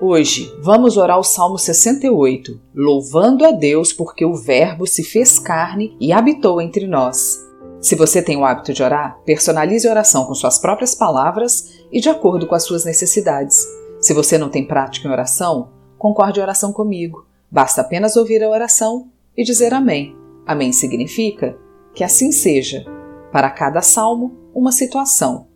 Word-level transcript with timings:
Hoje 0.00 0.52
vamos 0.60 0.96
orar 0.96 1.20
o 1.20 1.22
Salmo 1.22 1.56
68, 1.56 2.60
louvando 2.74 3.46
a 3.46 3.52
Deus 3.52 3.92
porque 3.92 4.24
o 4.24 4.34
Verbo 4.34 4.86
se 4.88 5.04
fez 5.04 5.38
carne 5.38 5.96
e 6.00 6.12
habitou 6.12 6.60
entre 6.60 6.86
nós. 6.88 7.38
Se 7.80 7.94
você 7.94 8.20
tem 8.20 8.36
o 8.36 8.44
hábito 8.44 8.72
de 8.72 8.82
orar, 8.82 9.20
personalize 9.24 9.86
a 9.86 9.90
oração 9.92 10.24
com 10.24 10.34
suas 10.34 10.58
próprias 10.58 10.96
palavras 10.96 11.78
e 11.92 12.00
de 12.00 12.08
acordo 12.08 12.46
com 12.46 12.56
as 12.56 12.64
suas 12.64 12.84
necessidades. 12.84 13.64
Se 14.00 14.12
você 14.12 14.36
não 14.36 14.48
tem 14.48 14.66
prática 14.66 15.06
em 15.06 15.12
oração, 15.12 15.70
concorde 15.96 16.40
a 16.40 16.42
oração 16.42 16.72
comigo. 16.72 17.24
Basta 17.48 17.80
apenas 17.80 18.16
ouvir 18.16 18.42
a 18.42 18.50
oração 18.50 19.08
e 19.36 19.44
dizer 19.44 19.72
Amém. 19.72 20.16
Amém 20.44 20.72
significa 20.72 21.56
que 21.94 22.02
assim 22.02 22.32
seja. 22.32 22.84
Para 23.30 23.48
cada 23.48 23.80
salmo, 23.80 24.36
uma 24.52 24.72
situação. 24.72 25.46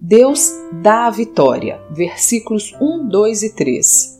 Deus 0.00 0.52
dá 0.82 1.06
a 1.06 1.10
vitória. 1.10 1.80
Versículos 1.90 2.74
1, 2.80 3.08
2 3.08 3.42
e 3.42 3.54
3. 3.54 4.16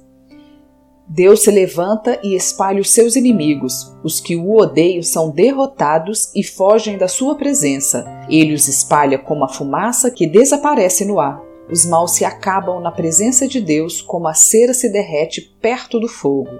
Deus 1.09 1.43
se 1.43 1.51
levanta 1.51 2.19
e 2.23 2.35
espalha 2.35 2.81
os 2.81 2.91
seus 2.91 3.15
inimigos. 3.15 3.95
Os 4.03 4.19
que 4.19 4.35
o 4.35 4.57
odeiam 4.57 5.03
são 5.03 5.31
derrotados 5.31 6.33
e 6.35 6.43
fogem 6.43 6.97
da 6.97 7.07
sua 7.07 7.37
presença. 7.37 8.05
Ele 8.29 8.55
os 8.55 8.67
espalha 8.67 9.19
como 9.19 9.45
a 9.45 9.49
fumaça 9.49 10.11
que 10.11 10.27
desaparece 10.27 11.05
no 11.05 11.21
ar. 11.21 11.41
Os 11.71 11.85
maus 11.85 12.13
se 12.13 12.25
acabam 12.25 12.81
na 12.81 12.91
presença 12.91 13.47
de 13.47 13.61
Deus 13.61 14.01
como 14.01 14.29
a 14.29 14.35
cera 14.35 14.73
se 14.73 14.89
derrete 14.89 15.43
perto 15.61 16.01
do 16.01 16.09
fogo. 16.09 16.51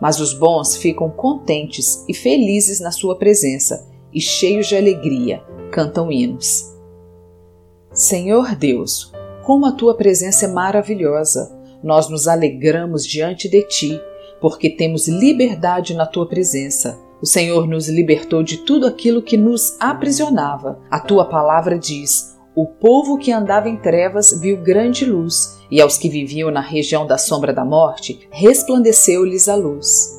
Mas 0.00 0.18
os 0.18 0.32
bons 0.32 0.76
ficam 0.76 1.10
contentes 1.10 2.04
e 2.08 2.14
felizes 2.14 2.80
na 2.80 2.90
sua 2.90 3.16
presença 3.16 3.86
e 4.12 4.20
cheios 4.20 4.66
de 4.66 4.76
alegria, 4.76 5.42
cantam 5.70 6.10
hinos. 6.10 6.71
Senhor 7.92 8.54
Deus, 8.54 9.12
como 9.44 9.66
a 9.66 9.72
tua 9.72 9.94
presença 9.94 10.46
é 10.46 10.48
maravilhosa, 10.48 11.54
nós 11.84 12.08
nos 12.08 12.26
alegramos 12.26 13.06
diante 13.06 13.50
de 13.50 13.60
ti, 13.68 14.00
porque 14.40 14.70
temos 14.70 15.08
liberdade 15.08 15.92
na 15.92 16.06
tua 16.06 16.26
presença. 16.26 16.98
O 17.20 17.26
Senhor 17.26 17.68
nos 17.68 17.90
libertou 17.90 18.42
de 18.42 18.58
tudo 18.64 18.86
aquilo 18.86 19.20
que 19.20 19.36
nos 19.36 19.76
aprisionava. 19.78 20.80
A 20.90 20.98
tua 20.98 21.26
palavra 21.26 21.78
diz: 21.78 22.34
O 22.56 22.66
povo 22.66 23.18
que 23.18 23.30
andava 23.30 23.68
em 23.68 23.76
trevas 23.76 24.40
viu 24.40 24.56
grande 24.56 25.04
luz, 25.04 25.58
e 25.70 25.78
aos 25.78 25.98
que 25.98 26.08
viviam 26.08 26.50
na 26.50 26.62
região 26.62 27.06
da 27.06 27.18
sombra 27.18 27.52
da 27.52 27.64
morte, 27.64 28.26
resplandeceu-lhes 28.30 29.50
a 29.50 29.54
luz. 29.54 30.18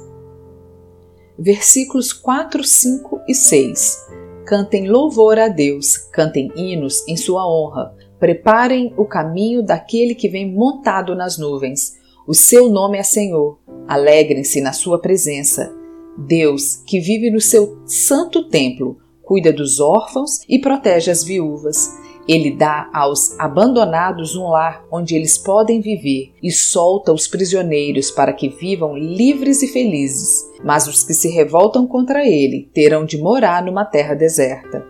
Versículos 1.39 2.13
4, 2.13 2.63
5 2.63 3.21
e 3.27 3.33
6 3.33 4.12
Cantem 4.45 4.89
louvor 4.89 5.39
a 5.39 5.47
Deus, 5.47 5.97
cantem 6.11 6.52
hinos 6.55 7.08
em 7.08 7.16
sua 7.16 7.47
honra, 7.47 7.95
preparem 8.19 8.94
o 8.97 9.05
caminho 9.05 9.63
daquele 9.63 10.13
que 10.13 10.27
vem 10.27 10.53
montado 10.53 11.16
nas 11.16 11.38
nuvens. 11.38 11.93
O 12.27 12.33
seu 12.33 12.70
nome 12.70 12.98
é 12.98 13.04
Senhor, 13.04 13.58
alegrem-se 13.87 14.59
na 14.59 14.73
sua 14.73 14.99
presença. 14.99 15.73
Deus, 16.17 16.77
que 16.86 16.99
vive 16.99 17.31
no 17.31 17.39
seu 17.39 17.81
santo 17.86 18.49
templo, 18.49 18.98
cuida 19.23 19.52
dos 19.52 19.80
órfãos 19.80 20.42
e 20.48 20.60
protege 20.60 21.10
as 21.10 21.23
viúvas. 21.23 21.89
Ele 22.28 22.52
dá 22.52 22.89
aos 22.94 23.38
abandonados 23.38 24.36
um 24.36 24.48
lar 24.48 24.86
onde 24.89 25.16
eles 25.16 25.38
podem 25.38 25.82
viver 25.82 26.34
e 26.42 26.52
solta 26.52 27.11
os 27.11 27.28
prisioneiros 27.28 28.10
para 28.10 28.32
que 28.32 28.48
vivam 28.48 28.95
livres 28.95 29.61
e 29.61 29.67
felizes. 29.67 30.50
Mas 30.64 30.88
os 30.88 31.04
que 31.04 31.14
se 31.14 31.30
revoltam 31.30 31.86
contra 31.86 32.26
ele 32.26 32.70
terão 32.73 33.04
de 33.04 33.17
morar 33.17 33.64
numa 33.64 33.84
terra 33.84 34.14
deserta. 34.14 34.86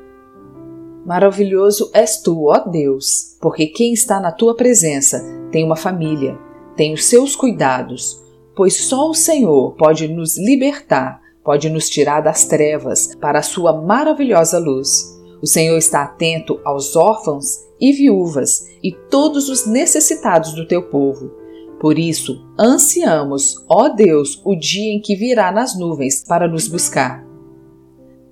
Maravilhoso 1.05 1.89
és 1.93 2.21
tu, 2.21 2.45
ó 2.47 2.59
Deus, 2.59 3.35
porque 3.41 3.67
quem 3.67 3.93
está 3.93 4.19
na 4.21 4.31
tua 4.31 4.55
presença 4.55 5.21
tem 5.51 5.63
uma 5.63 5.75
família, 5.75 6.37
tem 6.77 6.93
os 6.93 7.03
seus 7.03 7.35
cuidados, 7.35 8.21
pois 8.55 8.85
só 8.85 9.09
o 9.09 9.13
Senhor 9.13 9.75
pode 9.75 10.07
nos 10.07 10.37
libertar, 10.37 11.19
pode 11.43 11.69
nos 11.69 11.89
tirar 11.89 12.21
das 12.21 12.45
trevas 12.45 13.13
para 13.19 13.39
a 13.39 13.43
sua 13.43 13.81
maravilhosa 13.81 14.57
luz. 14.57 15.12
O 15.43 15.45
Senhor 15.45 15.77
está 15.77 16.03
atento 16.03 16.61
aos 16.63 16.95
órfãos 16.95 17.65
e 17.77 17.91
viúvas 17.91 18.65
e 18.81 18.93
todos 18.93 19.49
os 19.49 19.65
necessitados 19.67 20.53
do 20.53 20.65
teu 20.65 20.83
povo. 20.83 21.31
Por 21.81 21.99
isso, 21.99 22.47
ansiamos, 22.57 23.57
ó 23.67 23.89
Deus, 23.89 24.41
o 24.45 24.55
dia 24.55 24.93
em 24.93 25.01
que 25.01 25.17
virá 25.17 25.51
nas 25.51 25.77
nuvens 25.77 26.23
para 26.25 26.47
nos 26.47 26.69
buscar. 26.69 27.27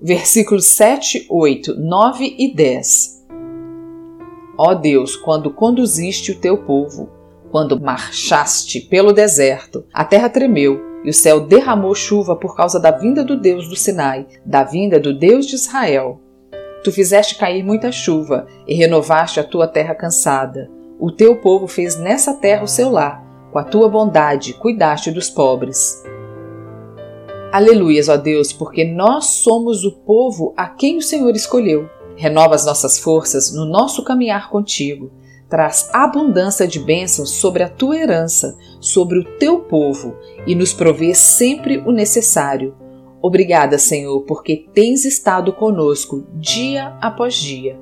Versículos 0.00 0.64
7, 0.68 1.26
8, 1.28 1.74
9 1.78 2.34
e 2.38 2.54
10. 2.54 3.26
Ó 4.56 4.72
Deus, 4.72 5.14
quando 5.14 5.52
conduziste 5.52 6.32
o 6.32 6.40
teu 6.40 6.64
povo, 6.64 7.10
quando 7.50 7.78
marchaste 7.78 8.80
pelo 8.80 9.12
deserto, 9.12 9.84
a 9.92 10.02
terra 10.02 10.30
tremeu 10.30 10.80
e 11.04 11.10
o 11.10 11.14
céu 11.14 11.40
derramou 11.40 11.94
chuva 11.94 12.34
por 12.34 12.56
causa 12.56 12.80
da 12.80 12.90
vinda 12.90 13.22
do 13.22 13.38
Deus 13.38 13.68
do 13.68 13.76
Sinai, 13.76 14.26
da 14.46 14.64
vinda 14.64 14.98
do 14.98 15.12
Deus 15.12 15.44
de 15.44 15.56
Israel. 15.56 16.18
Tu 16.82 16.90
fizeste 16.90 17.36
cair 17.36 17.62
muita 17.62 17.92
chuva 17.92 18.46
e 18.66 18.74
renovaste 18.74 19.38
a 19.38 19.44
tua 19.44 19.68
terra 19.68 19.94
cansada. 19.94 20.68
O 20.98 21.12
teu 21.12 21.36
povo 21.36 21.68
fez 21.68 21.96
nessa 21.96 22.34
terra 22.34 22.64
o 22.64 22.68
seu 22.68 22.90
lar. 22.90 23.22
Com 23.52 23.58
a 23.58 23.64
tua 23.64 23.88
bondade 23.88 24.54
cuidaste 24.54 25.10
dos 25.10 25.30
pobres. 25.30 26.02
Aleluias, 27.52 28.08
ó 28.08 28.16
Deus, 28.16 28.52
porque 28.52 28.84
nós 28.84 29.26
somos 29.26 29.84
o 29.84 29.92
povo 29.92 30.54
a 30.56 30.66
quem 30.66 30.96
o 30.96 31.02
Senhor 31.02 31.36
escolheu. 31.36 31.88
Renova 32.16 32.54
as 32.54 32.64
nossas 32.64 32.98
forças 32.98 33.54
no 33.54 33.64
nosso 33.64 34.02
caminhar 34.02 34.50
contigo. 34.50 35.12
Traz 35.48 35.88
abundância 35.92 36.66
de 36.66 36.80
bênçãos 36.80 37.30
sobre 37.30 37.62
a 37.62 37.68
tua 37.68 37.96
herança, 37.96 38.56
sobre 38.80 39.18
o 39.18 39.24
teu 39.38 39.60
povo, 39.60 40.16
e 40.46 40.54
nos 40.54 40.72
provê 40.72 41.14
sempre 41.14 41.76
o 41.78 41.92
necessário 41.92 42.74
Obrigada, 43.22 43.78
Senhor, 43.78 44.22
porque 44.22 44.66
tens 44.74 45.04
estado 45.04 45.52
conosco 45.52 46.26
dia 46.34 46.88
após 47.00 47.36
dia. 47.36 47.78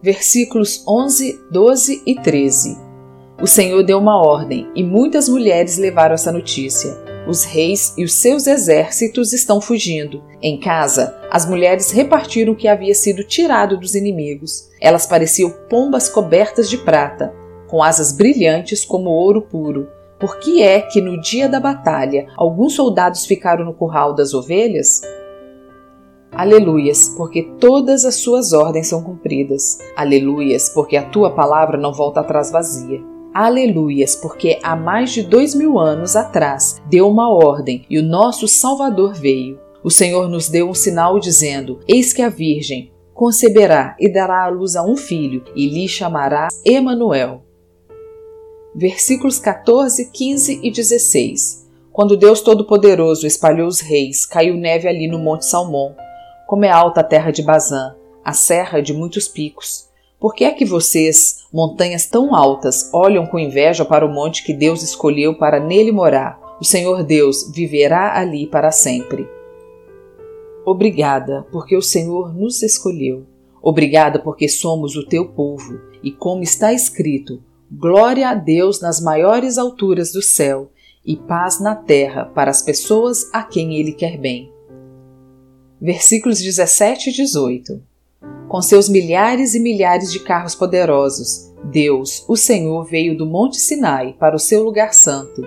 Versículos 0.00 0.84
11, 0.86 1.40
12 1.50 2.02
e 2.06 2.14
13. 2.14 2.78
O 3.40 3.48
Senhor 3.48 3.82
deu 3.82 3.98
uma 3.98 4.16
ordem 4.16 4.70
e 4.76 4.84
muitas 4.84 5.28
mulheres 5.28 5.76
levaram 5.76 6.14
essa 6.14 6.30
notícia. 6.30 6.96
Os 7.26 7.42
reis 7.42 7.94
e 7.98 8.04
os 8.04 8.14
seus 8.14 8.46
exércitos 8.46 9.32
estão 9.32 9.60
fugindo. 9.60 10.22
Em 10.40 10.58
casa, 10.58 11.16
as 11.28 11.44
mulheres 11.44 11.90
repartiram 11.90 12.52
o 12.52 12.56
que 12.56 12.68
havia 12.68 12.94
sido 12.94 13.24
tirado 13.24 13.76
dos 13.76 13.96
inimigos. 13.96 14.68
Elas 14.80 15.04
pareciam 15.04 15.50
pombas 15.68 16.08
cobertas 16.08 16.70
de 16.70 16.78
prata, 16.78 17.34
com 17.66 17.82
asas 17.82 18.12
brilhantes 18.12 18.84
como 18.84 19.10
ouro 19.10 19.42
puro 19.42 19.88
por 20.22 20.38
que 20.38 20.62
é 20.62 20.80
que 20.80 21.00
no 21.00 21.20
dia 21.20 21.48
da 21.48 21.58
batalha 21.58 22.28
alguns 22.36 22.76
soldados 22.76 23.26
ficaram 23.26 23.64
no 23.64 23.74
curral 23.74 24.14
das 24.14 24.32
ovelhas? 24.32 25.02
Aleluias, 26.30 27.08
porque 27.16 27.42
todas 27.58 28.04
as 28.04 28.14
suas 28.14 28.52
ordens 28.52 28.86
são 28.86 29.02
cumpridas. 29.02 29.78
Aleluias, 29.96 30.68
porque 30.68 30.96
a 30.96 31.02
tua 31.02 31.34
palavra 31.34 31.76
não 31.76 31.92
volta 31.92 32.20
atrás 32.20 32.52
vazia. 32.52 33.02
Aleluias, 33.34 34.14
porque 34.14 34.60
há 34.62 34.76
mais 34.76 35.10
de 35.10 35.24
dois 35.24 35.56
mil 35.56 35.76
anos 35.76 36.14
atrás 36.14 36.80
deu 36.88 37.08
uma 37.08 37.28
ordem 37.28 37.84
e 37.90 37.98
o 37.98 38.02
nosso 38.04 38.46
Salvador 38.46 39.14
veio. 39.14 39.58
O 39.82 39.90
Senhor 39.90 40.28
nos 40.28 40.48
deu 40.48 40.70
um 40.70 40.74
sinal 40.74 41.18
dizendo: 41.18 41.80
Eis 41.88 42.12
que 42.12 42.22
a 42.22 42.28
Virgem 42.28 42.92
conceberá 43.12 43.96
e 43.98 44.08
dará 44.08 44.44
à 44.44 44.48
luz 44.48 44.76
a 44.76 44.84
um 44.84 44.96
filho, 44.96 45.42
e 45.56 45.68
lhe 45.68 45.88
chamará 45.88 46.46
Emanuel 46.64 47.42
versículos 48.74 49.38
14, 49.38 50.10
15 50.10 50.60
e 50.62 50.70
16. 50.70 51.68
Quando 51.92 52.16
Deus 52.16 52.40
Todo-Poderoso 52.40 53.26
espalhou 53.26 53.68
os 53.68 53.80
reis, 53.80 54.24
caiu 54.24 54.56
neve 54.56 54.88
ali 54.88 55.06
no 55.06 55.18
Monte 55.18 55.44
Salmão. 55.44 55.94
Como 56.46 56.64
é 56.64 56.70
alta 56.70 57.00
a 57.00 57.04
terra 57.04 57.30
de 57.30 57.42
Bazã, 57.42 57.94
a 58.24 58.32
serra 58.32 58.80
de 58.80 58.94
muitos 58.94 59.28
picos. 59.28 59.88
Por 60.18 60.34
que 60.34 60.44
é 60.44 60.52
que 60.52 60.64
vocês, 60.64 61.44
montanhas 61.52 62.06
tão 62.06 62.34
altas, 62.34 62.88
olham 62.94 63.26
com 63.26 63.38
inveja 63.38 63.84
para 63.84 64.06
o 64.06 64.12
monte 64.12 64.44
que 64.44 64.54
Deus 64.54 64.82
escolheu 64.82 65.36
para 65.36 65.60
nele 65.60 65.90
morar? 65.92 66.40
O 66.60 66.64
Senhor 66.64 67.02
Deus 67.02 67.50
viverá 67.52 68.16
ali 68.16 68.46
para 68.46 68.70
sempre. 68.70 69.28
Obrigada, 70.64 71.44
porque 71.50 71.76
o 71.76 71.82
Senhor 71.82 72.32
nos 72.32 72.62
escolheu. 72.62 73.26
Obrigada, 73.60 74.20
porque 74.20 74.48
somos 74.48 74.94
o 74.94 75.04
teu 75.04 75.28
povo. 75.28 75.80
E 76.02 76.12
como 76.12 76.42
está 76.42 76.72
escrito, 76.72 77.42
Glória 77.74 78.28
a 78.28 78.34
Deus 78.34 78.82
nas 78.82 79.00
maiores 79.00 79.56
alturas 79.56 80.12
do 80.12 80.20
céu 80.20 80.70
e 81.02 81.16
paz 81.16 81.58
na 81.58 81.74
terra 81.74 82.26
para 82.26 82.50
as 82.50 82.60
pessoas 82.60 83.30
a 83.32 83.42
quem 83.42 83.76
Ele 83.76 83.92
quer 83.92 84.18
bem. 84.18 84.52
Versículos 85.80 86.38
17 86.38 87.08
e 87.08 87.12
18. 87.14 87.82
Com 88.46 88.60
seus 88.60 88.90
milhares 88.90 89.54
e 89.54 89.60
milhares 89.60 90.12
de 90.12 90.20
carros 90.20 90.54
poderosos, 90.54 91.50
Deus, 91.64 92.22
o 92.28 92.36
Senhor, 92.36 92.84
veio 92.84 93.16
do 93.16 93.24
Monte 93.24 93.56
Sinai 93.56 94.14
para 94.18 94.36
o 94.36 94.38
seu 94.38 94.62
lugar 94.62 94.92
santo. 94.92 95.42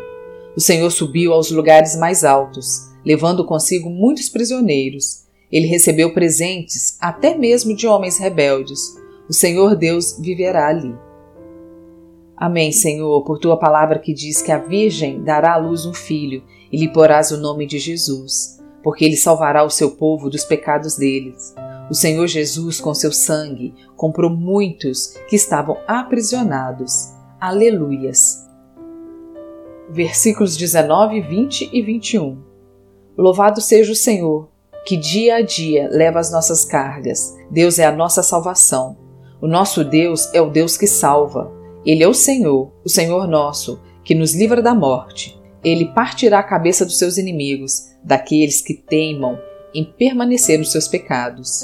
O 0.58 0.60
Senhor 0.60 0.90
subiu 0.90 1.32
aos 1.32 1.52
lugares 1.52 1.96
mais 1.96 2.24
altos, 2.24 2.90
levando 3.06 3.46
consigo 3.46 3.88
muitos 3.88 4.30
prisioneiros. 4.30 5.26
Ele 5.52 5.68
recebeu 5.68 6.12
presentes, 6.12 6.98
até 7.00 7.38
mesmo 7.38 7.76
de 7.76 7.86
homens 7.86 8.18
rebeldes. 8.18 8.96
O 9.30 9.34
Senhor 9.34 9.76
Deus 9.76 10.18
viverá 10.20 10.70
ali. 10.70 11.05
Amém, 12.38 12.72
Senhor, 12.72 13.24
por 13.24 13.40
tua 13.40 13.58
palavra 13.58 14.00
que 14.00 14.14
diz 14.14 14.42
que 14.42 14.52
a 14.52 14.58
Virgem 14.58 15.24
dará 15.24 15.54
à 15.54 15.58
luz 15.58 15.86
um 15.86 15.94
filho 15.94 16.44
e 16.72 16.78
lhe 16.78 16.92
porás 16.92 17.32
o 17.32 17.38
nome 17.38 17.66
de 17.66 17.80
Jesus, 17.80 18.60
porque 18.84 19.06
ele 19.06 19.16
salvará 19.16 19.64
o 19.64 19.70
seu 19.70 19.92
povo 19.92 20.30
dos 20.30 20.44
pecados 20.44 20.98
deles. 20.98 21.56
O 21.90 21.94
Senhor 21.94 22.28
Jesus, 22.28 22.82
com 22.82 22.94
seu 22.94 23.12
sangue, 23.12 23.74
comprou 23.96 24.30
muitos 24.30 25.16
que 25.30 25.36
estavam 25.36 25.78
aprisionados. 25.88 27.14
Aleluias. 27.40 28.44
Versículos 29.90 30.58
19, 30.58 31.22
20 31.22 31.70
e 31.72 31.82
21. 31.82 32.38
Louvado 33.18 33.62
seja 33.62 33.94
o 33.94 33.96
Senhor, 33.96 34.50
que 34.86 34.98
dia 34.98 35.36
a 35.36 35.42
dia 35.42 35.88
leva 35.90 36.20
as 36.20 36.32
nossas 36.32 36.66
cargas. 36.66 37.34
Deus 37.50 37.80
é 37.80 37.86
a 37.86 37.92
nossa 37.92 38.22
salvação. 38.22 38.98
O 39.40 39.48
nosso 39.48 39.86
Deus 39.86 40.30
é 40.34 40.42
o 40.42 40.50
Deus 40.50 40.76
que 40.76 40.88
salva. 40.88 41.55
Ele 41.86 42.04
é 42.04 42.08
o 42.08 42.14
Senhor, 42.16 42.72
o 42.84 42.90
Senhor 42.90 43.28
nosso, 43.28 43.80
que 44.04 44.16
nos 44.16 44.34
livra 44.34 44.60
da 44.60 44.74
morte. 44.74 45.40
Ele 45.64 45.94
partirá 45.94 46.40
a 46.40 46.44
cabeça 46.44 46.84
dos 46.84 46.98
seus 46.98 47.18
inimigos, 47.18 47.92
daqueles 48.04 48.60
que 48.60 48.74
teimam 48.74 49.38
em 49.74 49.84
permanecer 49.84 50.58
nos 50.58 50.72
seus 50.72 50.88
pecados. 50.88 51.64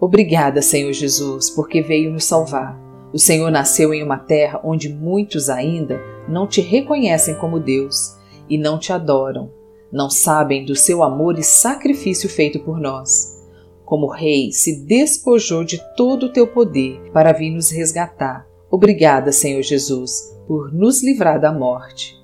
Obrigada, 0.00 0.60
Senhor 0.60 0.92
Jesus, 0.92 1.48
porque 1.50 1.80
veio 1.80 2.10
nos 2.10 2.24
salvar. 2.24 2.76
O 3.12 3.18
Senhor 3.18 3.50
nasceu 3.52 3.94
em 3.94 4.02
uma 4.02 4.18
terra 4.18 4.60
onde 4.64 4.88
muitos 4.88 5.48
ainda 5.48 6.00
não 6.28 6.46
te 6.46 6.60
reconhecem 6.60 7.36
como 7.36 7.60
Deus 7.60 8.16
e 8.48 8.58
não 8.58 8.78
te 8.78 8.92
adoram, 8.92 9.50
não 9.92 10.10
sabem 10.10 10.64
do 10.64 10.74
seu 10.74 11.04
amor 11.04 11.38
e 11.38 11.42
sacrifício 11.42 12.28
feito 12.28 12.58
por 12.60 12.80
nós. 12.80 13.38
Como 13.84 14.10
Rei, 14.10 14.50
se 14.52 14.84
despojou 14.84 15.62
de 15.62 15.80
todo 15.96 16.26
o 16.26 16.32
teu 16.32 16.48
poder 16.48 17.00
para 17.12 17.32
vir 17.32 17.50
nos 17.50 17.70
resgatar 17.70 18.47
Obrigada, 18.70 19.32
Senhor 19.32 19.62
Jesus, 19.62 20.36
por 20.46 20.72
nos 20.72 21.02
livrar 21.02 21.40
da 21.40 21.50
morte. 21.50 22.14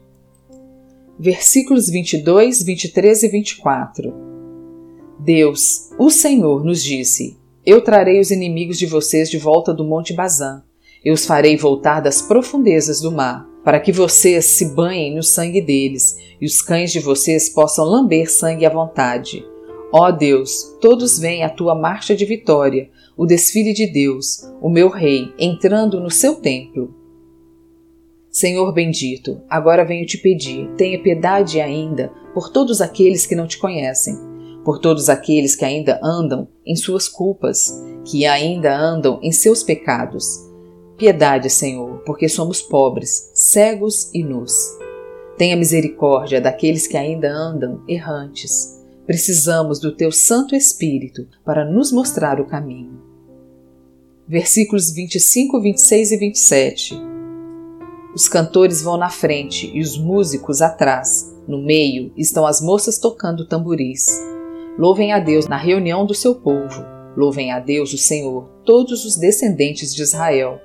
Versículos 1.19 1.89
22, 1.89 2.63
23 2.63 3.23
e 3.23 3.29
24. 3.29 4.15
Deus, 5.19 5.91
o 5.99 6.11
Senhor, 6.11 6.65
nos 6.65 6.83
disse: 6.83 7.39
Eu 7.65 7.81
trarei 7.81 8.21
os 8.21 8.31
inimigos 8.31 8.79
de 8.79 8.87
vocês 8.87 9.31
de 9.31 9.39
volta 9.39 9.73
do 9.73 9.85
Monte 9.85 10.13
Bazã. 10.13 10.63
Eu 11.05 11.15
os 11.15 11.25
farei 11.25 11.57
voltar 11.57 12.01
das 12.01 12.21
profundezas 12.21 13.01
do 13.01 13.13
mar, 13.13 13.47
para 13.63 13.81
que 13.81 13.93
vocês 13.93 14.45
se 14.45 14.75
banhem 14.75 15.15
no 15.15 15.23
sangue 15.23 15.61
deles 15.61 16.17
e 16.41 16.47
os 16.47 16.61
cães 16.61 16.93
de 16.93 17.01
vocês 17.01 17.49
possam 17.49 17.85
lamber 17.85 18.31
sangue 18.31 18.67
à 18.67 18.71
vontade. 18.71 19.45
Ó 19.97 20.11
Deus, 20.11 20.77
todos 20.81 21.21
veem 21.21 21.45
a 21.45 21.49
tua 21.49 21.73
marcha 21.73 22.17
de 22.17 22.25
vitória, 22.25 22.91
o 23.17 23.25
desfile 23.25 23.73
de 23.73 23.87
Deus, 23.87 24.41
o 24.61 24.69
meu 24.69 24.89
Rei, 24.89 25.33
entrando 25.39 26.01
no 26.01 26.11
seu 26.11 26.35
templo. 26.35 26.93
Senhor 28.29 28.73
bendito, 28.75 29.41
agora 29.49 29.85
venho 29.85 30.05
te 30.05 30.19
pedir, 30.19 30.69
tenha 30.77 31.01
piedade 31.01 31.61
ainda 31.61 32.11
por 32.35 32.51
todos 32.51 32.81
aqueles 32.81 33.25
que 33.25 33.37
não 33.37 33.47
te 33.47 33.57
conhecem, 33.57 34.19
por 34.65 34.81
todos 34.81 35.09
aqueles 35.09 35.55
que 35.55 35.65
ainda 35.65 36.01
andam 36.03 36.49
em 36.67 36.75
suas 36.75 37.09
culpas, 37.09 37.81
que 38.05 38.27
ainda 38.27 38.77
andam 38.77 39.21
em 39.23 39.31
seus 39.31 39.63
pecados. 39.63 40.41
Piedade, 40.99 41.49
Senhor, 41.49 42.03
porque 42.05 42.29
somos 42.29 42.61
pobres, 42.61 43.31
cegos 43.33 44.11
e 44.13 44.25
nus. 44.25 44.77
Tenha 45.39 45.57
misericórdia 45.57 46.41
daqueles 46.41 46.89
que 46.89 46.97
ainda 46.97 47.33
andam 47.33 47.81
errantes. 47.87 48.74
Precisamos 49.07 49.79
do 49.79 49.95
teu 49.95 50.11
Santo 50.11 50.55
Espírito 50.55 51.27
para 51.45 51.65
nos 51.65 51.93
mostrar 51.93 52.41
o 52.41 52.47
caminho 52.47 53.05
versículos 54.27 54.91
25, 54.91 55.61
26 55.61 56.13
e 56.13 56.17
27. 56.17 56.95
Os 58.15 58.29
cantores 58.29 58.83
vão 58.83 58.97
na 58.97 59.11
frente 59.11 59.71
e 59.75 59.81
os 59.81 59.99
músicos 59.99 60.63
atrás. 60.63 61.33
No 61.47 61.63
meio 61.63 62.13
estão 62.17 62.47
as 62.47 62.61
moças 62.61 62.99
tocando 62.99 63.47
tamboris. 63.47 64.07
Louvem 64.79 65.13
a 65.13 65.19
Deus 65.19 65.47
na 65.47 65.57
reunião 65.57 66.07
do 66.07 66.15
seu 66.15 66.35
povo. 66.35 66.85
Louvem 67.17 67.53
a 67.53 67.61
Deus, 67.61 67.93
o 67.93 67.99
Senhor, 67.99 68.49
todos 68.65 69.05
os 69.05 69.17
descendentes 69.17 69.95
de 69.95 70.03
Israel. 70.03 70.59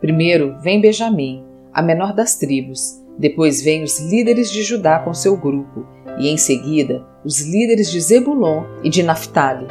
Primeiro 0.00 0.58
vem 0.60 0.80
Benjamim, 0.80 1.44
a 1.72 1.82
menor 1.82 2.14
das 2.14 2.36
tribos. 2.36 3.00
Depois 3.18 3.62
vem 3.62 3.82
os 3.82 4.00
líderes 4.00 4.50
de 4.50 4.62
Judá 4.62 4.98
com 4.98 5.14
seu 5.14 5.36
grupo. 5.36 5.86
E 6.18 6.28
em 6.28 6.36
seguida, 6.36 7.04
os 7.24 7.40
líderes 7.40 7.90
de 7.90 8.00
Zebulon 8.00 8.64
e 8.82 8.90
de 8.90 9.02
Naphtali 9.02 9.66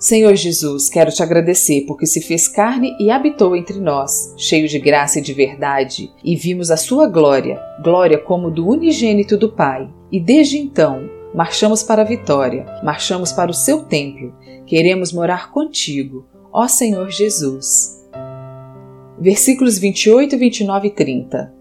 Senhor 0.00 0.34
Jesus, 0.34 0.88
quero 0.88 1.12
te 1.12 1.22
agradecer 1.22 1.84
porque 1.86 2.06
se 2.06 2.22
fez 2.22 2.48
carne 2.48 2.96
e 2.98 3.10
habitou 3.10 3.54
entre 3.54 3.78
nós, 3.78 4.32
cheio 4.34 4.66
de 4.66 4.78
graça 4.78 5.18
e 5.18 5.22
de 5.22 5.34
verdade, 5.34 6.10
e 6.24 6.34
vimos 6.34 6.70
a 6.70 6.76
sua 6.78 7.06
glória, 7.06 7.60
glória 7.84 8.16
como 8.16 8.50
do 8.50 8.66
unigênito 8.66 9.36
do 9.36 9.52
Pai. 9.52 9.90
E 10.10 10.18
desde 10.18 10.56
então, 10.56 11.06
marchamos 11.34 11.82
para 11.82 12.00
a 12.00 12.04
vitória, 12.06 12.64
marchamos 12.82 13.30
para 13.30 13.50
o 13.50 13.54
seu 13.54 13.82
templo, 13.82 14.34
queremos 14.64 15.12
morar 15.12 15.52
contigo, 15.52 16.26
ó 16.50 16.66
Senhor 16.66 17.10
Jesus. 17.10 18.02
Versículos 19.20 19.76
28, 19.76 20.38
29 20.38 20.88
e 20.88 20.90
30. 20.92 21.59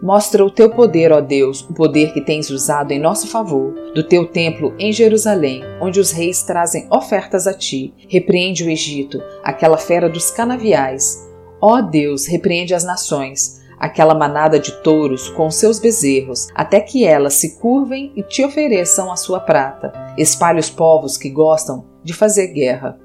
Mostra 0.00 0.44
o 0.44 0.50
teu 0.50 0.70
poder, 0.70 1.10
ó 1.10 1.20
Deus, 1.20 1.62
o 1.62 1.74
poder 1.74 2.12
que 2.12 2.20
tens 2.20 2.50
usado 2.50 2.92
em 2.92 3.00
nosso 3.00 3.26
favor, 3.26 3.74
do 3.94 4.04
teu 4.04 4.26
templo 4.26 4.72
em 4.78 4.92
Jerusalém, 4.92 5.62
onde 5.80 5.98
os 5.98 6.12
reis 6.12 6.44
trazem 6.44 6.86
ofertas 6.88 7.48
a 7.48 7.52
ti. 7.52 7.92
Repreende 8.08 8.62
o 8.62 8.70
Egito, 8.70 9.20
aquela 9.42 9.76
fera 9.76 10.08
dos 10.08 10.30
canaviais. 10.30 11.28
Ó 11.60 11.80
Deus, 11.80 12.26
repreende 12.26 12.74
as 12.74 12.84
nações, 12.84 13.60
aquela 13.76 14.14
manada 14.14 14.60
de 14.60 14.70
touros 14.82 15.28
com 15.30 15.50
seus 15.50 15.80
bezerros, 15.80 16.46
até 16.54 16.80
que 16.80 17.04
elas 17.04 17.34
se 17.34 17.58
curvem 17.58 18.12
e 18.14 18.22
te 18.22 18.44
ofereçam 18.44 19.10
a 19.10 19.16
sua 19.16 19.40
prata. 19.40 19.92
Espalhe 20.16 20.60
os 20.60 20.70
povos 20.70 21.16
que 21.16 21.28
gostam 21.28 21.84
de 22.04 22.12
fazer 22.12 22.46
guerra. 22.48 22.96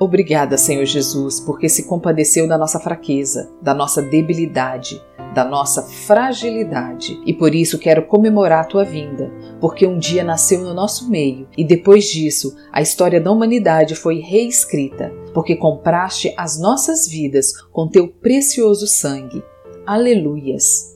Obrigada, 0.00 0.58
Senhor 0.58 0.84
Jesus, 0.84 1.38
porque 1.38 1.68
se 1.68 1.86
compadeceu 1.86 2.48
da 2.48 2.58
nossa 2.58 2.80
fraqueza, 2.80 3.48
da 3.62 3.72
nossa 3.72 4.02
debilidade 4.02 5.00
da 5.34 5.44
nossa 5.44 5.82
fragilidade. 5.82 7.20
E 7.24 7.32
por 7.32 7.54
isso 7.54 7.78
quero 7.78 8.06
comemorar 8.06 8.60
a 8.60 8.66
tua 8.66 8.84
vinda, 8.84 9.30
porque 9.60 9.86
um 9.86 9.98
dia 9.98 10.22
nasceu 10.22 10.60
no 10.60 10.74
nosso 10.74 11.08
meio 11.10 11.48
e 11.56 11.64
depois 11.64 12.06
disso 12.06 12.56
a 12.70 12.82
história 12.82 13.20
da 13.20 13.30
humanidade 13.30 13.94
foi 13.94 14.18
reescrita, 14.20 15.12
porque 15.34 15.56
compraste 15.56 16.32
as 16.36 16.60
nossas 16.60 17.08
vidas 17.08 17.52
com 17.72 17.88
teu 17.88 18.08
precioso 18.08 18.86
sangue. 18.86 19.42
Aleluias. 19.86 20.92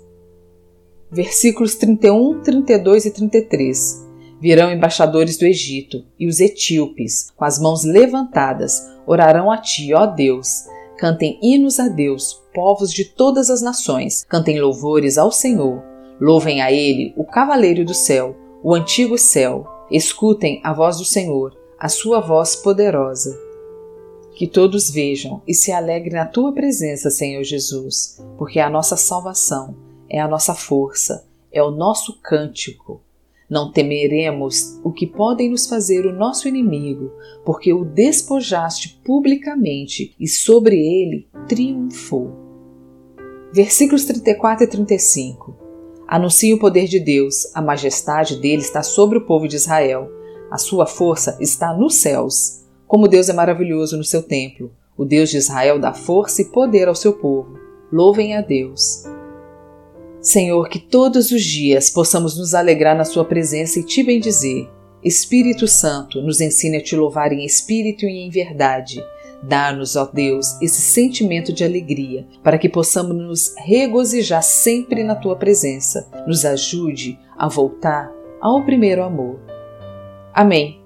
Versículos 1.11 1.75
31, 1.77 2.41
32 2.43 3.07
e 3.07 3.11
33. 3.11 4.07
Virão 4.41 4.71
embaixadores 4.71 5.39
do 5.39 5.47
Egito, 5.47 6.05
e 6.19 6.27
os 6.27 6.41
etíopes, 6.41 7.31
com 7.35 7.45
as 7.45 7.59
mãos 7.59 7.85
levantadas, 7.85 8.83
orarão 9.07 9.51
a 9.51 9.57
ti, 9.57 9.95
ó 9.95 10.05
Deus. 10.05 10.67
Cantem 10.99 11.39
hinos 11.43 11.79
a 11.79 11.89
Deus, 11.89 12.43
povos 12.55 12.91
de 12.91 13.05
todas 13.05 13.51
as 13.51 13.61
nações, 13.61 14.25
cantem 14.25 14.59
louvores 14.59 15.19
ao 15.19 15.31
Senhor. 15.31 15.83
Louvem 16.19 16.63
a 16.63 16.73
Ele, 16.73 17.13
o 17.17 17.25
cavaleiro 17.25 17.85
do 17.85 17.93
céu, 17.93 18.35
o 18.63 18.75
antigo 18.75 19.19
céu. 19.19 19.67
Escutem 19.91 20.61
a 20.65 20.73
voz 20.73 20.97
do 20.97 21.05
Senhor, 21.05 21.55
a 21.79 21.89
sua 21.89 22.21
voz 22.21 22.57
poderosa. 22.57 23.39
Que 24.35 24.47
todos 24.47 24.91
vejam 24.91 25.43
e 25.47 25.55
se 25.55 25.71
alegrem 25.71 26.15
na 26.15 26.27
tua 26.27 26.53
presença, 26.53 27.11
Senhor 27.11 27.43
Jesus, 27.43 28.19
porque 28.39 28.59
é 28.59 28.63
a 28.63 28.71
nossa 28.71 28.97
salvação, 28.97 29.77
é 30.09 30.19
a 30.19 30.27
nossa 30.27 30.55
força, 30.55 31.27
é 31.53 31.63
o 31.63 31.71
nosso 31.71 32.19
cântico. 32.23 33.03
Não 33.49 33.71
temeremos 33.71 34.81
o 34.83 34.91
que 34.91 35.07
podem 35.07 35.51
nos 35.51 35.69
fazer 35.69 36.05
o 36.05 36.13
nosso 36.13 36.49
inimigo, 36.49 37.13
porque 37.45 37.73
o 37.73 37.85
despojaste 37.85 39.01
publicamente 39.05 40.15
e 40.19 40.27
sobre 40.27 40.77
ele 40.77 41.29
triunfou. 41.49 42.33
Versículos 43.53 44.05
34 44.05 44.65
e 44.65 44.69
35. 44.69 45.57
Anuncie 46.09 46.53
o 46.53 46.59
poder 46.59 46.87
de 46.87 47.01
Deus, 47.01 47.55
a 47.55 47.63
majestade 47.63 48.37
dele 48.41 48.63
está 48.63 48.83
sobre 48.83 49.19
o 49.19 49.27
povo 49.27 49.49
de 49.49 49.57
Israel. 49.57 50.11
A 50.51 50.59
sua 50.59 50.87
força 50.87 51.37
está 51.41 51.73
nos 51.73 51.97
céus. 51.97 52.65
Como 52.87 53.09
Deus 53.09 53.29
é 53.29 53.33
maravilhoso 53.33 53.97
no 53.97 54.05
seu 54.05 54.23
templo, 54.23 54.71
o 54.97 55.05
Deus 55.05 55.31
de 55.31 55.37
Israel 55.37 55.79
dá 55.79 55.93
força 55.93 56.43
e 56.43 56.47
poder 56.47 56.87
ao 56.87 56.95
seu 56.95 57.13
povo. 57.13 57.59
Louvem 57.91 58.37
a 58.37 58.41
Deus. 58.41 59.16
Senhor, 60.27 60.69
que 60.69 60.81
todos 60.81 61.31
os 61.31 61.45
dias 61.45 61.89
possamos 61.89 62.37
nos 62.37 62.53
alegrar 62.53 62.97
na 62.97 63.05
Sua 63.05 63.25
presença 63.25 63.79
e 63.79 63.85
te 63.85 64.03
bendizer. 64.03 64.69
Espírito 65.01 65.69
Santo, 65.69 66.21
nos 66.21 66.41
ensine 66.41 66.79
a 66.79 66.83
te 66.83 66.97
louvar 66.97 67.33
em 67.33 67.45
espírito 67.45 68.05
e 68.07 68.27
em 68.27 68.29
verdade. 68.29 69.01
Dá-nos, 69.41 69.95
ó 69.95 70.05
Deus, 70.05 70.61
esse 70.61 70.81
sentimento 70.81 71.53
de 71.53 71.63
alegria, 71.63 72.27
para 72.43 72.59
que 72.59 72.69
possamos 72.69 73.15
nos 73.15 73.55
regozijar 73.57 74.43
sempre 74.43 75.05
na 75.05 75.15
tua 75.15 75.37
presença. 75.37 76.11
Nos 76.27 76.45
ajude 76.45 77.17
a 77.39 77.47
voltar 77.47 78.13
ao 78.41 78.65
primeiro 78.65 79.05
amor. 79.05 79.39
Amém. 80.35 80.81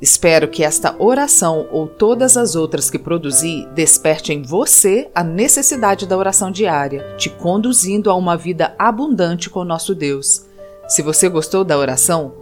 Espero 0.00 0.46
que 0.48 0.62
esta 0.64 0.94
oração 1.00 1.66
ou 1.70 1.88
todas 1.88 2.36
as 2.36 2.54
outras 2.54 2.88
que 2.90 2.98
produzi 2.98 3.66
desperte 3.74 4.32
em 4.32 4.42
você 4.42 5.10
a 5.14 5.24
necessidade 5.24 6.06
da 6.06 6.16
oração 6.16 6.50
diária, 6.50 7.16
te 7.16 7.28
conduzindo 7.28 8.08
a 8.08 8.14
uma 8.14 8.36
vida 8.36 8.72
abundante 8.78 9.50
com 9.50 9.64
nosso 9.64 9.94
Deus. 9.94 10.46
Se 10.88 11.02
você 11.02 11.28
gostou 11.28 11.62
da 11.64 11.78
oração, 11.78 12.41